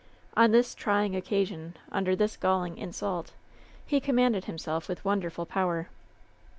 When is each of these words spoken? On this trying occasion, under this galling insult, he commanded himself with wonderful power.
On 0.35 0.49
this 0.49 0.73
trying 0.73 1.15
occasion, 1.15 1.77
under 1.91 2.15
this 2.15 2.35
galling 2.35 2.75
insult, 2.79 3.33
he 3.85 3.99
commanded 3.99 4.45
himself 4.45 4.89
with 4.89 5.05
wonderful 5.05 5.45
power. 5.45 5.89